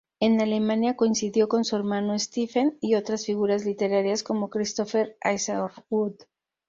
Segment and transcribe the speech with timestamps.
[0.19, 6.15] En Alemania coincidió con su hermano Stephen y otras figuras literarias, como Christopher Isherwood.